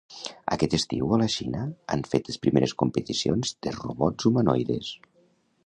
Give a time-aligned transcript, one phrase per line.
[0.53, 1.61] Aquest estiu a la Xina
[1.95, 4.91] han fet les primeres competicions de robots humanoides.